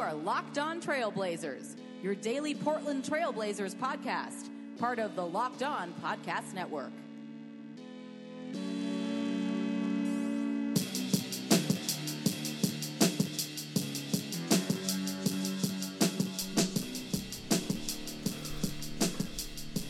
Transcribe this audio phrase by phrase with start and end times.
[0.00, 4.48] are Locked On Trailblazers, your daily Portland Trailblazers podcast,
[4.78, 6.90] part of the Locked On Podcast Network.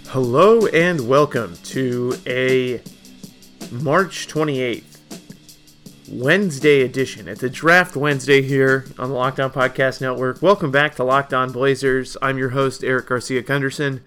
[0.08, 2.82] Hello and welcome to a
[3.70, 4.89] March 28th
[6.10, 7.28] Wednesday edition.
[7.28, 10.42] It's a draft Wednesday here on the Locked On Podcast Network.
[10.42, 12.16] Welcome back to Locked On Blazers.
[12.20, 14.00] I'm your host, Eric Garcia Gundersen,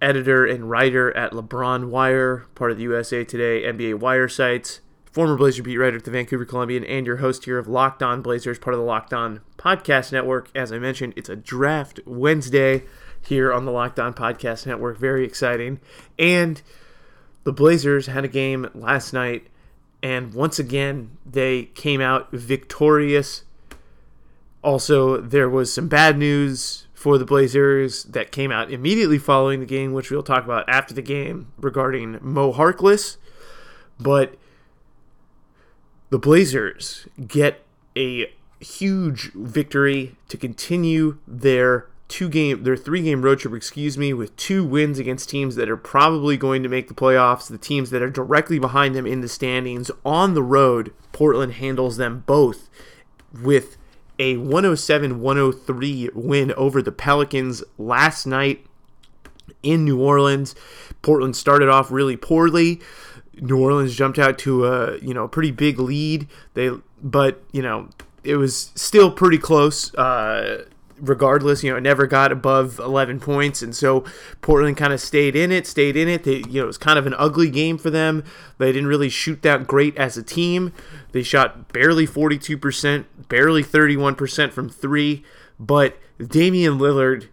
[0.00, 5.36] editor and writer at LeBron Wire, part of the USA Today NBA Wire sites, former
[5.36, 8.58] Blazer beat writer at the Vancouver Columbian, and your host here of Locked On Blazers,
[8.58, 10.48] part of the Locked On Podcast Network.
[10.54, 12.84] As I mentioned, it's a draft Wednesday
[13.20, 14.96] here on the Locked On Podcast Network.
[14.96, 15.78] Very exciting.
[16.18, 16.62] And
[17.44, 19.48] the Blazers had a game last night
[20.02, 23.44] and once again they came out victorious.
[24.62, 29.66] Also, there was some bad news for the Blazers that came out immediately following the
[29.66, 33.18] game, which we'll talk about after the game regarding Mo Harkless.
[34.00, 34.36] But
[36.10, 37.64] the Blazers get
[37.96, 44.12] a huge victory to continue their two game their three game road trip excuse me
[44.12, 47.90] with two wins against teams that are probably going to make the playoffs the teams
[47.90, 52.70] that are directly behind them in the standings on the road portland handles them both
[53.42, 53.76] with
[54.18, 58.64] a 107-103 win over the pelicans last night
[59.62, 60.54] in new orleans.
[61.02, 62.80] Portland started off really poorly.
[63.34, 66.26] New orleans jumped out to a you know pretty big lead.
[66.54, 66.70] They
[67.02, 67.88] but you know
[68.24, 69.94] it was still pretty close.
[69.94, 70.64] Uh,
[71.00, 73.62] regardless, you know, it never got above 11 points.
[73.62, 74.04] And so
[74.40, 76.24] Portland kind of stayed in it, stayed in it.
[76.24, 78.24] They, you know, it was kind of an ugly game for them.
[78.58, 80.72] They didn't really shoot that great as a team.
[81.12, 85.24] They shot barely 42%, barely 31% from three.
[85.58, 87.28] But Damian Lillard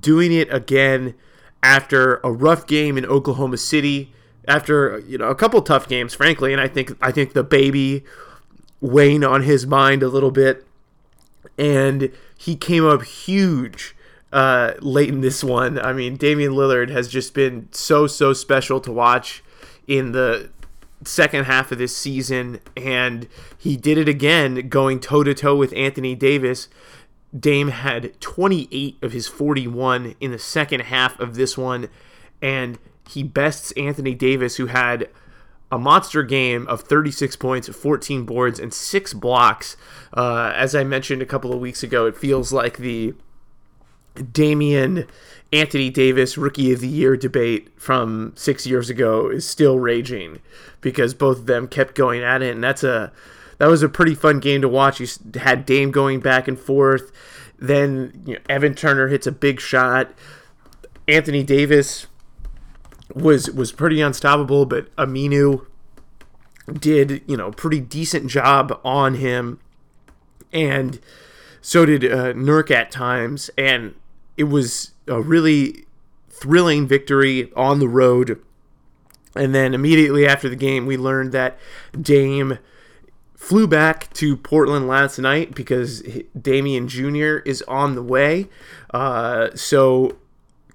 [0.00, 1.14] doing it again
[1.62, 4.12] after a rough game in Oklahoma City,
[4.46, 6.52] after, you know, a couple tough games, frankly.
[6.52, 8.04] And I think, I think the baby
[8.80, 10.64] weighing on his mind a little bit.
[11.56, 13.96] And, he came up huge
[14.32, 15.78] uh, late in this one.
[15.78, 19.42] I mean, Damian Lillard has just been so so special to watch
[19.86, 20.50] in the
[21.04, 23.26] second half of this season, and
[23.58, 26.68] he did it again, going toe to toe with Anthony Davis.
[27.38, 31.88] Dame had 28 of his 41 in the second half of this one,
[32.40, 32.78] and
[33.08, 35.08] he bests Anthony Davis, who had
[35.70, 39.76] a monster game of 36 points, 14 boards, and six blocks.
[40.16, 43.14] Uh, as I mentioned a couple of weeks ago, it feels like the
[44.32, 45.06] Damian
[45.52, 50.40] Anthony Davis Rookie of the Year debate from six years ago is still raging
[50.80, 53.12] because both of them kept going at it, and that's a
[53.58, 55.00] that was a pretty fun game to watch.
[55.00, 55.06] You
[55.40, 57.12] had Dame going back and forth,
[57.58, 60.12] then you know, Evan Turner hits a big shot.
[61.06, 62.06] Anthony Davis
[63.14, 65.66] was was pretty unstoppable, but Aminu
[66.72, 69.58] did you know pretty decent job on him,
[70.52, 71.00] and
[71.60, 73.94] so did uh, Nurk at times, and
[74.36, 75.86] it was a really
[76.28, 78.40] thrilling victory on the road.
[79.34, 81.58] And then immediately after the game, we learned that
[82.00, 82.58] Dame
[83.36, 86.02] flew back to Portland last night because
[86.40, 87.36] Damian Jr.
[87.44, 88.48] is on the way.
[88.92, 90.16] Uh, so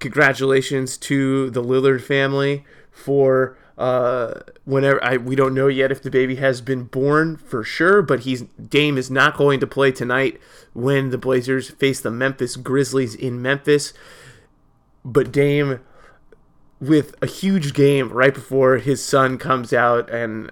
[0.03, 6.11] congratulations to the Lillard family for uh, whenever I we don't know yet if the
[6.11, 10.39] baby has been born for sure, but he's Dame is not going to play tonight
[10.73, 13.93] when the Blazers face the Memphis Grizzlies in Memphis.
[15.05, 15.79] But Dame
[16.79, 20.51] with a huge game right before his son comes out and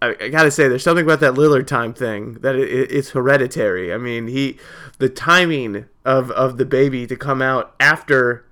[0.00, 3.10] I, I, gotta say, there's something about that Lillard time thing that it, it, it's
[3.10, 3.92] hereditary.
[3.92, 4.58] I mean, he,
[4.98, 8.45] the timing of of the baby to come out after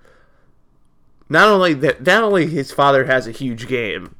[1.34, 4.14] not only that, not only his father has a huge game,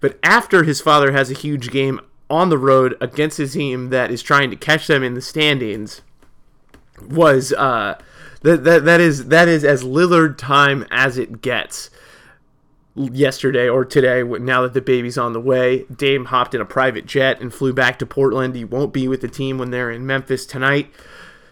[0.00, 4.10] but after his father has a huge game on the road against a team that
[4.10, 6.02] is trying to catch them in the standings,
[7.08, 7.96] was uh,
[8.42, 11.90] that that that is that is as Lillard time as it gets.
[12.96, 17.06] Yesterday or today, now that the baby's on the way, Dame hopped in a private
[17.06, 18.56] jet and flew back to Portland.
[18.56, 20.90] He won't be with the team when they're in Memphis tonight.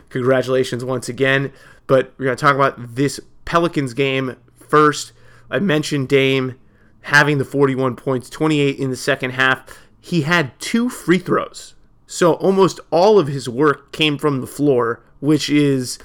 [0.08, 1.53] Congratulations once again.
[1.87, 4.35] But we're going to talk about this Pelicans game
[4.69, 5.13] first.
[5.51, 6.59] I mentioned Dame
[7.03, 9.65] having the 41 points, 28 in the second half.
[10.01, 11.75] He had two free throws.
[12.07, 15.99] So almost all of his work came from the floor, which is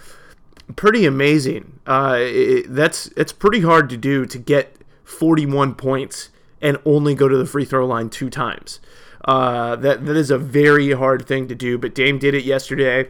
[0.75, 1.80] pretty amazing.
[1.86, 6.30] Uh, it, that's it's pretty hard to do to get 41 points
[6.62, 8.80] and only go to the free throw line two times.
[9.25, 11.78] Uh, that that is a very hard thing to do.
[11.78, 13.10] But Dame did it yesterday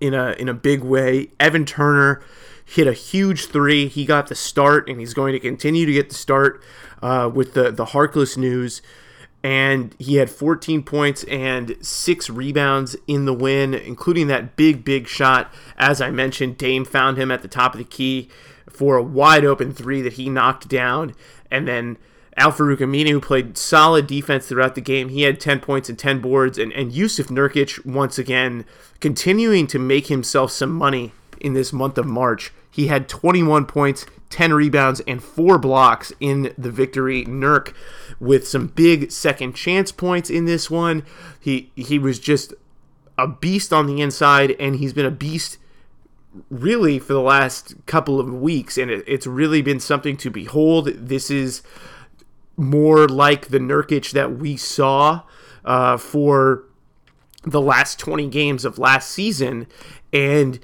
[0.00, 1.28] in a in a big way.
[1.38, 2.22] Evan Turner
[2.64, 3.88] hit a huge three.
[3.88, 6.62] He got the start, and he's going to continue to get the start
[7.02, 8.82] uh, with the the Harkless news.
[9.42, 15.06] And he had 14 points and six rebounds in the win, including that big, big
[15.06, 15.52] shot.
[15.76, 18.30] As I mentioned, Dame found him at the top of the key
[18.70, 21.14] for a wide open three that he knocked down.
[21.50, 21.98] And then
[22.38, 26.22] Al-Farouq Aminu, who played solid defense throughout the game, he had 10 points and 10
[26.22, 26.56] boards.
[26.56, 28.64] And, and Jusuf Nurkic, once again,
[29.00, 32.52] continuing to make himself some money in this month of March.
[32.70, 37.24] He had 21 points, 10 rebounds, and four blocks in the victory.
[37.24, 37.74] Nurk
[38.18, 41.04] with some big second chance points in this one.
[41.38, 42.54] He he was just
[43.16, 45.58] a beast on the inside, and he's been a beast
[46.50, 50.86] really for the last couple of weeks, and it, it's really been something to behold.
[50.86, 51.62] This is
[52.56, 55.22] more like the Nurkic that we saw
[55.64, 56.64] uh, for
[57.42, 59.66] the last 20 games of last season,
[60.12, 60.58] and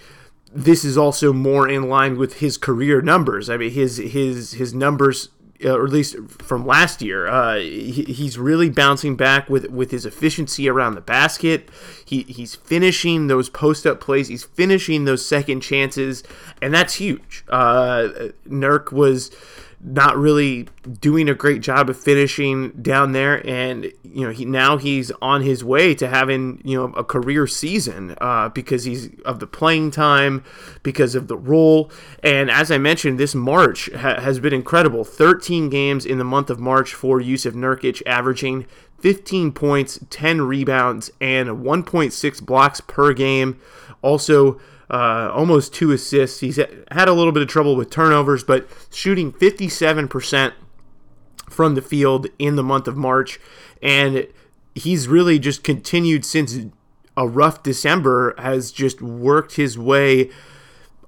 [0.53, 3.49] this is also more in line with his career numbers.
[3.49, 5.29] I mean, his his his numbers,
[5.65, 9.91] uh, or at least from last year, uh, he, he's really bouncing back with with
[9.91, 11.69] his efficiency around the basket.
[12.05, 14.29] He he's finishing those post up plays.
[14.29, 16.25] He's finishing those second chances,
[16.61, 17.45] and that's huge.
[17.49, 19.31] Uh, Nurk was
[19.83, 20.69] not really
[21.01, 23.47] doing a great job of finishing down there.
[23.47, 27.47] And you know he now he's on his way to having you know a career
[27.47, 30.45] season uh, because he's of the playing time
[30.83, 31.91] because of the role.
[32.23, 35.05] And as i mentioned this march ha- has been incredible.
[35.05, 38.67] 13 games in the month of march for Jusuf Nurkic averaging
[38.99, 43.59] 15 points 10 rebounds and 1.6 blocks per game.
[44.03, 46.41] Also uh, almost two assists.
[46.41, 50.53] He's had a little bit of trouble with turnovers, but shooting 57%
[51.49, 53.39] from the field in the month of March.
[53.81, 54.27] And
[54.75, 56.59] he's really just continued since
[57.17, 60.31] a rough December, has just worked his way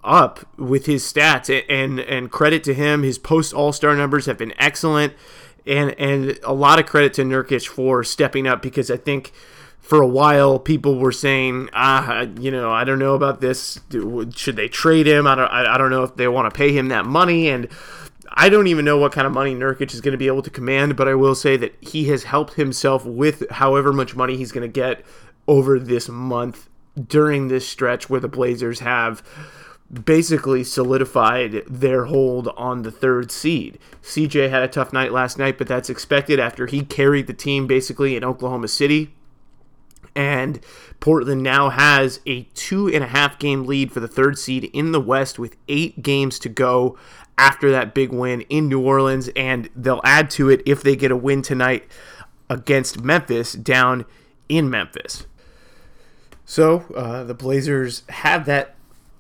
[0.05, 4.53] up with his stats and and credit to him his post all-star numbers have been
[4.59, 5.13] excellent
[5.65, 9.33] and and a lot of credit to Nurkic for stepping up because I think
[9.83, 13.81] for a while people were saying ah you know i don't know about this.
[13.91, 15.27] Should they trade him?
[15.27, 17.51] I don't i don't know if they want to pay him that money.
[17.51, 17.69] And
[18.35, 20.51] I don't even know what kind of money Nurkic is going to be able to
[20.51, 24.53] command, but I will say that he has helped himself with however much money he's
[24.53, 25.05] going to get
[25.47, 26.71] over this month
[27.09, 29.23] during this stretch where the Blazers have
[30.05, 33.79] basically solidified their hold on the third seed.
[34.03, 37.67] CJ had a tough night last night, but that's expected after he carried the team
[37.67, 39.13] basically in Oklahoma City
[40.15, 40.61] and
[41.01, 44.93] Portland now has a two and a half game lead for the third seed in
[44.93, 46.99] the West with eight games to go
[47.39, 51.11] after that big win in New Orleans, and they'll add to it if they get
[51.11, 51.85] a win tonight
[52.49, 54.05] against Memphis down
[54.49, 55.27] in Memphis.
[56.45, 58.75] So uh, the Blazers have that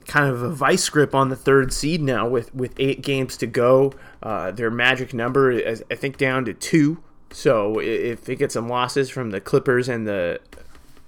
[0.06, 3.47] kind of a vice grip on the third seed now with, with eight games to
[3.47, 3.93] go.
[4.23, 7.03] Uh, their magic number is, I think, down to two.
[7.31, 10.41] So if they get some losses from the Clippers and the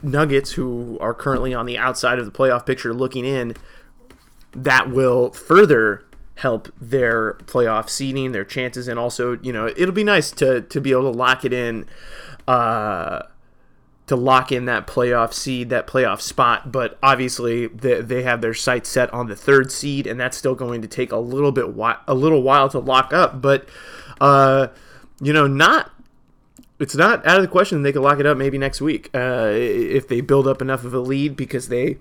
[0.04, 3.54] Nuggets, who are currently on the outside of the playoff picture looking in,
[4.52, 6.04] that will further
[6.36, 10.80] help their playoff seeding, their chances, and also, you know, it'll be nice to to
[10.80, 11.86] be able to lock it in,
[12.48, 13.22] uh,
[14.06, 16.70] to lock in that playoff seed, that playoff spot.
[16.70, 20.54] But obviously, they, they have their sights set on the third seed, and that's still
[20.54, 23.40] going to take a little bit wi- a little while to lock up.
[23.40, 23.68] But
[24.20, 24.68] uh,
[25.20, 25.92] you know, not
[26.80, 29.50] it's not out of the question they could lock it up maybe next week uh,
[29.52, 31.98] if they build up enough of a lead because they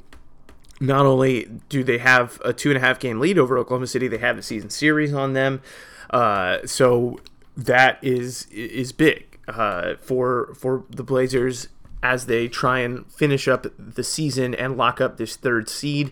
[0.80, 4.08] not only do they have a two and a half game lead over Oklahoma City,
[4.08, 5.62] they have a season series on them.
[6.10, 7.20] Uh, so
[7.56, 11.70] that is is big uh, for for the Blazers
[12.01, 16.12] as they try and finish up the season and lock up this third seed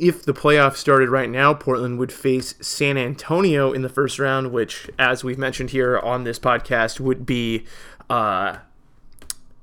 [0.00, 4.52] if the playoffs started right now, Portland would face San Antonio in the first round,
[4.52, 7.64] which, as we've mentioned here on this podcast, would be
[8.10, 8.58] uh,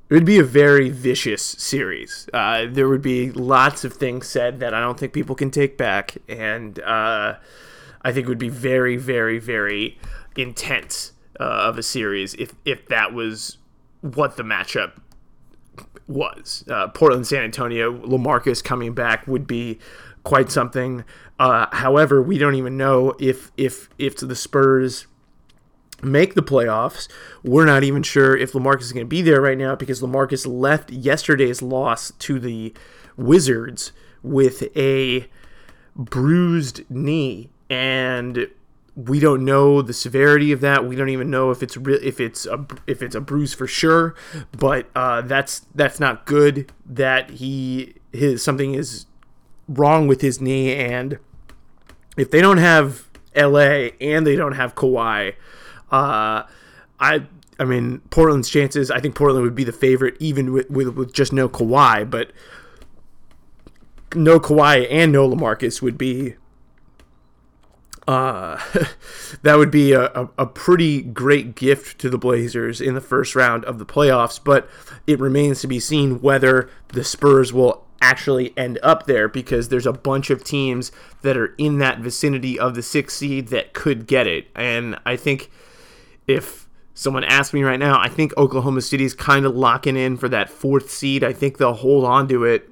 [0.10, 2.28] it would be a very vicious series.
[2.34, 5.78] Uh, there would be lots of things said that I don't think people can take
[5.78, 7.36] back, and uh,
[8.02, 9.98] I think it would be very, very, very
[10.36, 13.58] intense uh, of a series if if that was
[14.02, 14.94] what the matchup
[16.12, 16.63] was.
[16.70, 19.80] Uh, Portland, San Antonio, LaMarcus coming back would be
[20.24, 21.03] quite something.
[21.39, 25.08] Uh, however, we don't even know if if if the Spurs
[26.03, 27.08] make the playoffs.
[27.44, 30.46] We're not even sure if LaMarcus is going to be there right now because LaMarcus
[30.48, 32.74] left yesterday's loss to the
[33.18, 33.91] Wizards
[34.24, 35.27] with a
[35.96, 38.48] bruised knee and
[38.95, 40.86] we don't know the severity of that.
[40.86, 43.67] We don't even know if it's re- if it's a if it's a bruise for
[43.67, 44.15] sure.
[44.57, 49.05] But uh, that's that's not good that he his something is
[49.67, 51.19] wrong with his knee, and
[52.17, 55.36] if they don't have LA and they don't have Kawhi,
[55.91, 56.43] uh,
[57.00, 57.25] I
[57.60, 58.91] I mean Portland's chances.
[58.91, 62.33] I think Portland would be the favorite even with with, with just no Kawhi, but
[64.15, 66.36] no Kawhi and no LaMarcus would be
[68.12, 68.60] uh,
[69.44, 73.63] that would be a, a, pretty great gift to the Blazers in the first round
[73.65, 74.70] of the playoffs, but
[75.08, 79.86] it remains to be seen whether the Spurs will actually end up there because there's
[79.86, 80.91] a bunch of teams
[81.22, 84.48] that are in that vicinity of the sixth seed that could get it.
[84.56, 85.50] And I think
[86.27, 90.18] if someone asked me right now, I think Oklahoma City is kind of locking in
[90.18, 91.24] for that fourth seed.
[91.24, 92.70] I think they'll hold on to it.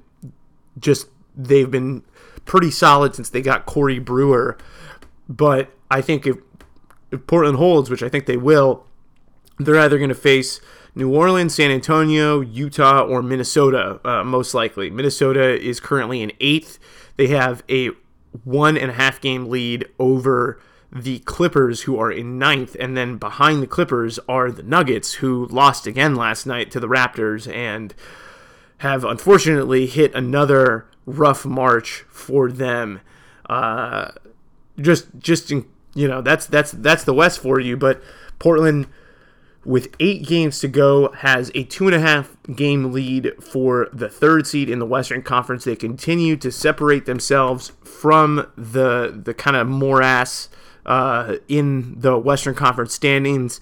[0.78, 2.02] Just they've been
[2.44, 4.58] pretty solid since they got Corey Brewer
[5.30, 6.36] but I think if,
[7.12, 8.84] if Portland holds, which I think they will,
[9.58, 10.60] they're either going to face
[10.94, 14.90] New Orleans, San Antonio, Utah, or Minnesota, uh, most likely.
[14.90, 16.80] Minnesota is currently in eighth.
[17.16, 17.90] They have a
[18.44, 20.60] one and a half game lead over
[20.92, 22.76] the Clippers, who are in ninth.
[22.80, 26.88] And then behind the Clippers are the Nuggets, who lost again last night to the
[26.88, 27.94] Raptors and
[28.78, 33.00] have unfortunately hit another rough march for them.
[33.48, 34.10] Uh,
[34.80, 37.76] just just you know that's that's that's the West for you.
[37.76, 38.02] But
[38.38, 38.86] Portland,
[39.64, 44.08] with eight games to go, has a two and a half game lead for the
[44.08, 45.64] third seed in the Western Conference.
[45.64, 50.48] They continue to separate themselves from the the kind of morass
[50.86, 53.60] uh, in the Western Conference standings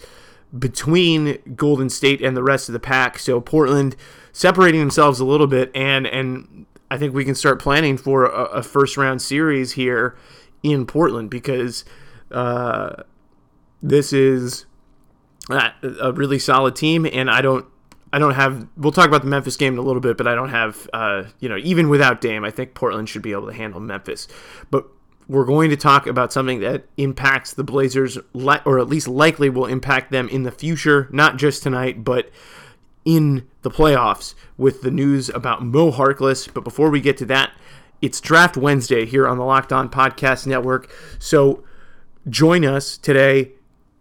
[0.56, 3.18] between Golden State and the rest of the pack.
[3.18, 3.96] So Portland
[4.32, 8.44] separating themselves a little bit, and and I think we can start planning for a,
[8.44, 10.16] a first round series here
[10.62, 11.84] in Portland because
[12.30, 13.02] uh,
[13.82, 14.66] this is
[15.50, 17.66] a really solid team, and I don't.
[18.10, 18.66] I don't have.
[18.76, 20.88] We'll talk about the Memphis game in a little bit, but I don't have.
[20.92, 24.28] Uh, you know, even without Dame, I think Portland should be able to handle Memphis.
[24.70, 24.86] But
[25.28, 28.16] we're going to talk about something that impacts the Blazers,
[28.64, 32.30] or at least likely will impact them in the future, not just tonight, but
[33.04, 36.52] in the playoffs with the news about Mo Harkless.
[36.52, 37.52] But before we get to that,
[38.00, 40.90] it's Draft Wednesday here on the Locked On Podcast Network.
[41.18, 41.64] So
[42.28, 43.52] join us today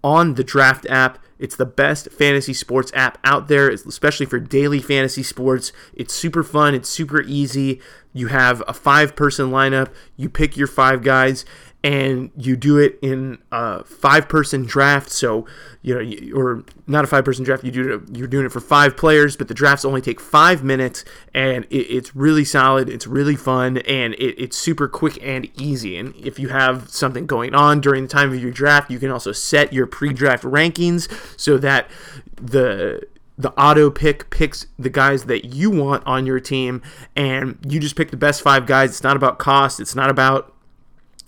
[0.03, 1.19] on the Draft app.
[1.39, 5.71] It's the best fantasy sports app out there, especially for daily fantasy sports.
[5.93, 7.79] It's super fun, it's super easy.
[8.11, 11.45] You have a five person lineup, you pick your five guys,
[11.87, 15.09] and you do it in a five person draft.
[15.09, 15.47] So,
[15.81, 18.59] you know, or not a five person draft, you do it, you're doing it for
[18.59, 22.89] five players, but the drafts only take five minutes and it, it's really solid.
[22.89, 25.97] It's really fun and it, it's super quick and easy.
[25.97, 29.09] And if you have something going on during the time of your draft, you can
[29.09, 31.89] also set your pre draft rankings so that
[32.35, 33.01] the
[33.37, 36.81] the auto pick picks the guys that you want on your team
[37.15, 40.56] and you just pick the best five guys it's not about cost it's not about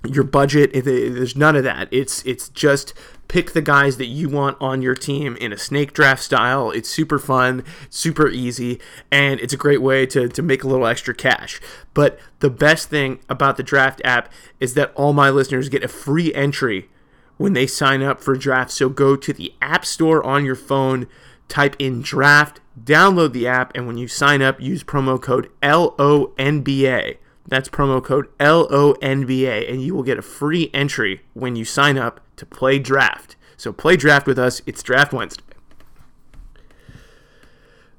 [0.07, 0.71] your budget.
[0.73, 1.87] There's none of that.
[1.91, 2.93] It's it's just
[3.27, 6.71] pick the guys that you want on your team in a snake draft style.
[6.71, 8.79] It's super fun, super easy,
[9.11, 11.61] and it's a great way to, to make a little extra cash.
[11.93, 15.87] But the best thing about the draft app is that all my listeners get a
[15.87, 16.89] free entry
[17.37, 18.71] when they sign up for draft.
[18.71, 21.07] So go to the App Store on your phone,
[21.47, 27.17] type in draft, download the app, and when you sign up, use promo code LONBA.
[27.49, 32.21] That's promo code LONBA, and you will get a free entry when you sign up
[32.35, 33.35] to play draft.
[33.57, 34.61] So play draft with us.
[34.67, 35.43] It's Draft Wednesday.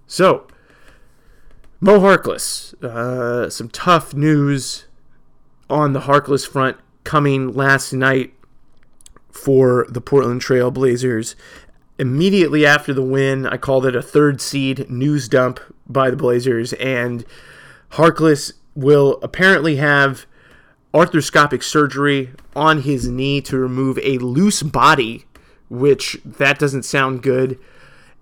[0.07, 0.47] So,
[1.81, 2.75] Mo Harkless.
[2.83, 4.87] Uh, some tough news
[5.69, 8.33] on the Harkless front coming last night
[9.33, 11.35] for the Portland Trail Blazers.
[11.99, 16.73] Immediately after the win, I called it a third seed news dump by the Blazers,
[16.75, 17.25] and
[17.93, 20.27] Harkless will apparently have
[20.93, 25.25] arthroscopic surgery on his knee to remove a loose body,
[25.69, 27.59] which that doesn't sound good.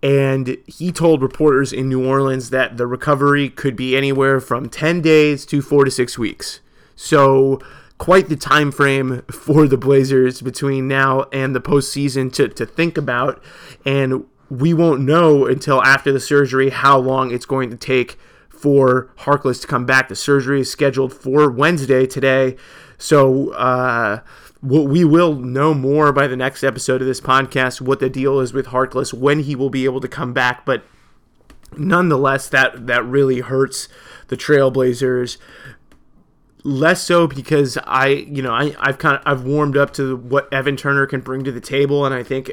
[0.02, 5.00] And he told reporters in New Orleans that the recovery could be anywhere from 10
[5.00, 6.60] days to 4 to 6 weeks.
[6.94, 7.60] So,
[7.96, 12.96] quite the time frame for the Blazers between now and the postseason to, to think
[12.96, 13.42] about.
[13.84, 18.18] And we won't know until after the surgery how long it's going to take
[18.58, 20.08] for Harkless to come back.
[20.08, 22.56] The surgery is scheduled for Wednesday today.
[22.98, 24.20] So uh,
[24.60, 28.52] we will know more by the next episode of this podcast what the deal is
[28.52, 30.66] with Harkless, when he will be able to come back.
[30.66, 30.82] But
[31.76, 33.88] nonetheless, that, that really hurts
[34.26, 35.38] the Trailblazers.
[36.64, 40.52] Less so because I, you know, I, I've kind of I've warmed up to what
[40.52, 42.50] Evan Turner can bring to the table, and I think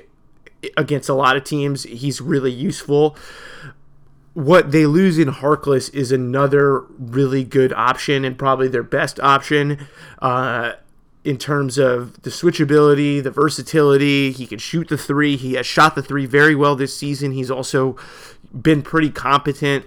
[0.77, 3.17] against a lot of teams he's really useful
[4.36, 9.88] what they lose in Harkless is another really good option and probably their best option.
[10.22, 10.74] Uh,
[11.24, 14.32] in terms of the switchability, the versatility.
[14.32, 15.36] He can shoot the three.
[15.36, 17.32] He has shot the three very well this season.
[17.32, 17.98] He's also
[18.54, 19.86] been pretty competent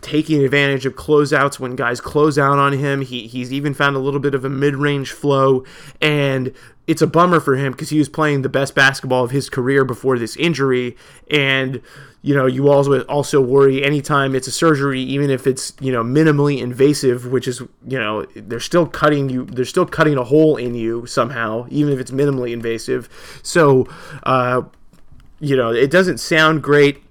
[0.00, 3.02] taking advantage of closeouts when guys close out on him.
[3.02, 5.64] He, he's even found a little bit of a mid range flow.
[6.00, 6.54] And
[6.86, 9.84] it's a bummer for him because he was playing the best basketball of his career
[9.84, 10.96] before this injury.
[11.30, 11.82] And
[12.22, 16.02] you know, you also also worry anytime it's a surgery, even if it's you know
[16.02, 20.56] minimally invasive, which is you know they're still cutting you, they're still cutting a hole
[20.56, 23.08] in you somehow, even if it's minimally invasive.
[23.42, 23.88] So,
[24.24, 24.62] uh,
[25.38, 27.02] you know, it doesn't sound great,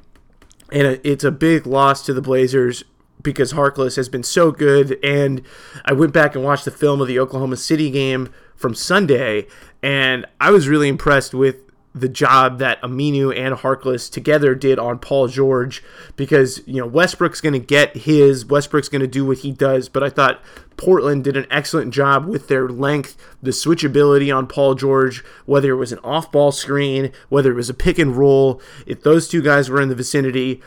[0.71, 2.83] and it's a big loss to the Blazers
[3.21, 4.97] because Harkless has been so good.
[5.03, 5.41] And
[5.85, 9.47] I went back and watched the film of the Oklahoma City game from Sunday,
[9.81, 11.57] and I was really impressed with
[11.95, 15.83] the job that Aminu and Harkless together did on Paul George
[16.15, 19.89] because you know Westbrook's going to get his Westbrook's going to do what he does
[19.89, 20.41] but I thought
[20.79, 25.75] Portland did an excellent job with their length the switchability on Paul George whether it
[25.75, 29.69] was an off-ball screen whether it was a pick and roll if those two guys
[29.69, 30.61] were in the vicinity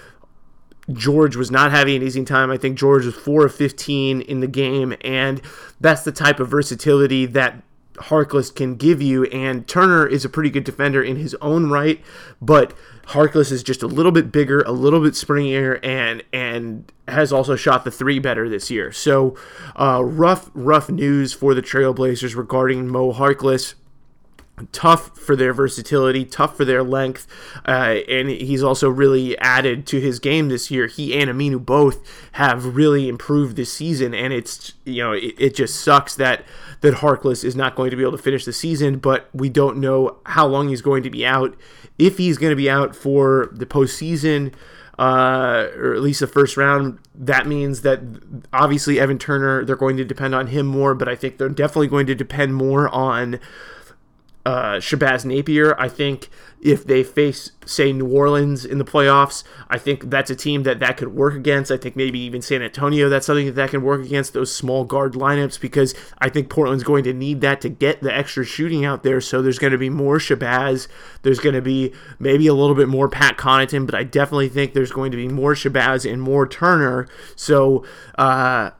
[0.92, 2.50] George was not having an easy time.
[2.50, 5.40] I think George was 4 of 15 in the game, and
[5.80, 7.62] that's the type of versatility that
[7.94, 9.24] Harkless can give you.
[9.24, 12.00] And Turner is a pretty good defender in his own right,
[12.40, 12.74] but
[13.08, 17.56] Harkless is just a little bit bigger, a little bit springier, and and has also
[17.56, 18.92] shot the three better this year.
[18.92, 19.36] So
[19.78, 23.74] uh, rough, rough news for the Trailblazers regarding Mo Harkless
[24.70, 27.26] tough for their versatility, tough for their length,
[27.66, 30.86] uh, and he's also really added to his game this year.
[30.86, 31.98] He and Aminu both
[32.32, 36.44] have really improved this season, and it's you know it, it just sucks that
[36.82, 39.78] that Harkless is not going to be able to finish the season, but we don't
[39.78, 41.56] know how long he's going to be out.
[41.98, 44.52] If he's going to be out for the postseason,
[44.98, 48.00] uh, or at least the first round, that means that
[48.52, 51.88] obviously Evan Turner, they're going to depend on him more, but I think they're definitely
[51.88, 53.40] going to depend more on
[54.44, 55.74] uh, Shabazz Napier.
[55.78, 56.28] I think
[56.60, 60.80] if they face, say, New Orleans in the playoffs, I think that's a team that
[60.80, 61.70] that could work against.
[61.70, 64.84] I think maybe even San Antonio, that's something that that can work against those small
[64.84, 68.84] guard lineups because I think Portland's going to need that to get the extra shooting
[68.84, 69.20] out there.
[69.20, 70.88] So there's going to be more Shabazz.
[71.22, 74.72] There's going to be maybe a little bit more Pat Connaughton, but I definitely think
[74.72, 77.08] there's going to be more Shabazz and more Turner.
[77.36, 77.84] So,
[78.18, 78.70] uh,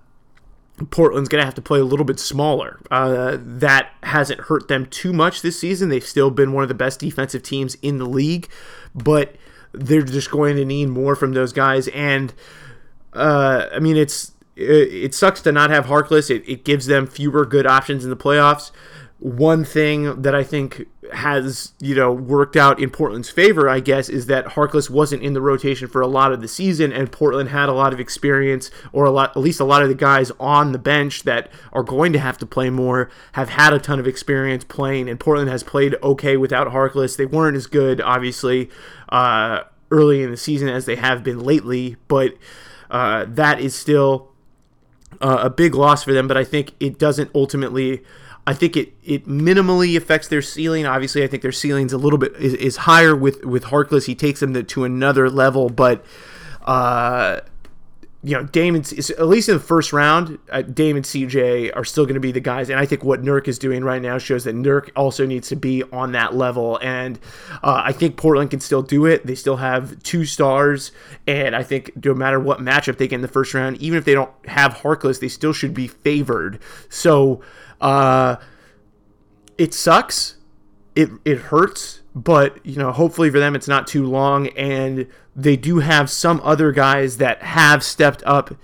[0.91, 2.81] Portland's going to have to play a little bit smaller.
[2.91, 5.89] Uh, that hasn't hurt them too much this season.
[5.89, 8.49] They've still been one of the best defensive teams in the league,
[8.95, 9.37] but
[9.73, 11.89] they're just going to need more from those guys.
[11.89, 12.33] And
[13.13, 16.31] uh, I mean, it's it, it, sucks to not have Harkless.
[16.31, 18.71] It, it gives them fewer good options in the playoffs.
[19.19, 24.09] One thing that I think has you know worked out in Portland's favor, I guess,
[24.09, 27.49] is that Harkless wasn't in the rotation for a lot of the season, and Portland
[27.49, 30.31] had a lot of experience, or a lot, at least a lot of the guys
[30.39, 33.99] on the bench that are going to have to play more have had a ton
[33.99, 37.17] of experience playing, and Portland has played okay without Harkless.
[37.17, 38.71] They weren't as good, obviously,
[39.09, 42.35] uh, early in the season as they have been lately, but
[42.91, 44.31] uh, that is still
[45.21, 46.29] uh, a big loss for them.
[46.29, 48.03] But I think it doesn't ultimately
[48.47, 50.85] I think it it minimally affects their ceiling.
[50.87, 54.07] Obviously, I think their ceiling's a little bit is, is higher with with Harkless.
[54.07, 56.05] He takes them to, to another level, but
[56.65, 57.41] uh,
[58.25, 62.15] you know, Damon at least in the first round, uh, Damon CJ are still going
[62.15, 64.55] to be the guys, and I think what Nurk is doing right now shows that
[64.55, 67.19] Nurk also needs to be on that level, and
[67.65, 69.27] uh, I think Portland can still do it.
[69.27, 70.93] They still have two stars,
[71.27, 74.05] and I think no matter what matchup they get in the first round, even if
[74.05, 76.61] they don't have Harkless, they still should be favored.
[76.89, 77.41] So.
[77.83, 78.37] Uh,
[79.59, 80.37] it sucks.
[80.95, 85.57] It it hurts, but you know, hopefully for them it's not too long and they
[85.57, 88.55] do have some other guys that have stepped up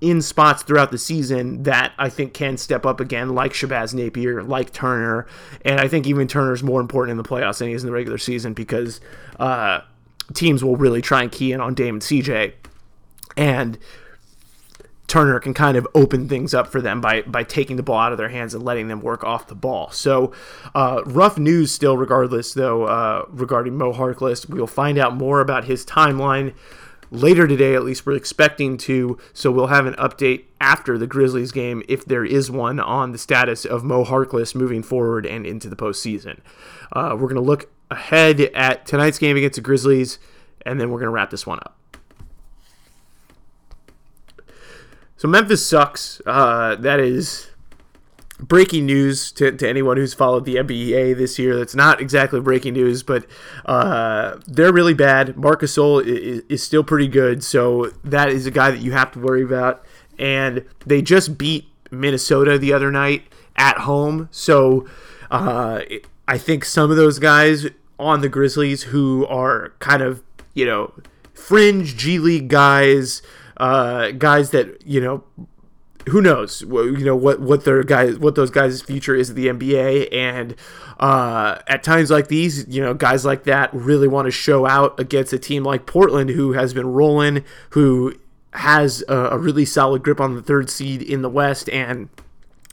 [0.00, 4.42] in spots throughout the season that I think can step up again, like Shabazz Napier,
[4.42, 5.26] like Turner,
[5.64, 7.92] and I think even Turner's more important in the playoffs than he is in the
[7.92, 9.00] regular season because
[9.38, 9.80] uh,
[10.32, 12.54] teams will really try and key in on Damon CJ,
[13.36, 13.78] and
[15.10, 18.12] Turner can kind of open things up for them by by taking the ball out
[18.12, 19.90] of their hands and letting them work off the ball.
[19.90, 20.32] So,
[20.72, 24.48] uh, rough news still, regardless, though, uh, regarding Mo Harkless.
[24.48, 26.54] We'll find out more about his timeline
[27.10, 29.18] later today, at least we're expecting to.
[29.32, 33.18] So, we'll have an update after the Grizzlies game, if there is one, on the
[33.18, 36.38] status of Mo Harkless moving forward and into the postseason.
[36.92, 40.20] Uh, we're going to look ahead at tonight's game against the Grizzlies,
[40.64, 41.79] and then we're going to wrap this one up.
[45.20, 46.22] So Memphis sucks.
[46.24, 47.50] Uh, that is
[48.38, 51.58] breaking news to, to anyone who's followed the NBA this year.
[51.58, 53.26] That's not exactly breaking news, but
[53.66, 55.36] uh, they're really bad.
[55.36, 59.12] Marcus Gasol is, is still pretty good, so that is a guy that you have
[59.12, 59.84] to worry about.
[60.18, 63.24] And they just beat Minnesota the other night
[63.56, 64.88] at home, so
[65.30, 65.82] uh,
[66.26, 67.66] I think some of those guys
[67.98, 70.22] on the Grizzlies who are kind of
[70.54, 70.94] you know
[71.34, 73.20] fringe G League guys,
[73.60, 75.22] uh, guys that you know
[76.08, 79.46] who knows you know what what their guys what those guys' future is in the
[79.46, 80.56] NBA and
[80.98, 84.98] uh, at times like these you know guys like that really want to show out
[84.98, 88.14] against a team like Portland who has been rolling who
[88.52, 91.68] has a, a really solid grip on the third seed in the West.
[91.70, 92.08] And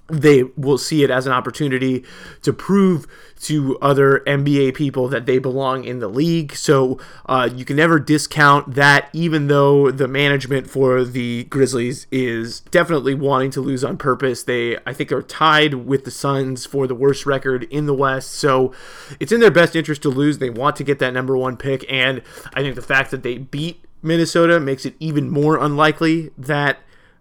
[0.08, 2.04] they will see it as an opportunity
[2.42, 3.06] to prove
[3.42, 6.56] to other NBA people that they belong in the league.
[6.56, 12.62] So uh, you can never discount that, even though the management for the Grizzlies is
[12.62, 14.44] definitely wanting to lose on purpose.
[14.44, 18.32] They, I think, are tied with the Suns for the worst record in the West.
[18.32, 18.74] So
[19.20, 20.40] it's in their best interest to lose.
[20.40, 21.86] They want to get that number one pick.
[21.92, 22.22] And
[22.54, 26.80] I think the fact that they beat Minnesota makes it even more unlikely that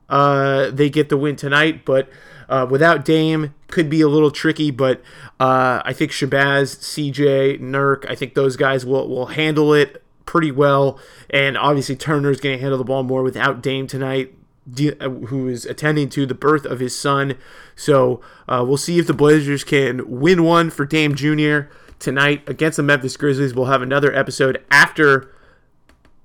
[0.08, 1.84] uh, they get the win tonight.
[1.84, 2.08] But
[2.48, 5.00] uh, without Dame, could be a little tricky, but
[5.40, 10.50] uh, I think Shabazz, CJ, Nurk, I think those guys will, will handle it pretty
[10.50, 10.98] well.
[11.30, 14.34] And obviously, Turner's going to handle the ball more without Dame tonight,
[15.00, 17.36] uh, who is attending to the birth of his son.
[17.74, 21.70] So uh, we'll see if the Blazers can win one for Dame Jr.
[21.98, 23.54] tonight against the Memphis Grizzlies.
[23.54, 25.32] We'll have another episode after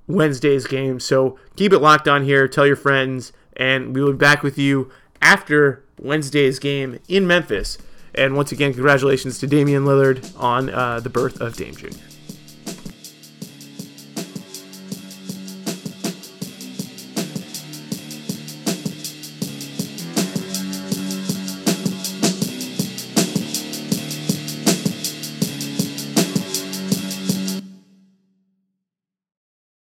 [0.08, 1.00] Wednesday's game.
[1.00, 2.48] So keep it locked on here.
[2.48, 7.78] Tell your friends, and we will be back with you after Wednesday's game in Memphis.
[8.14, 11.88] And once again, congratulations to Damian Lillard on uh, the birth of Dame Jr.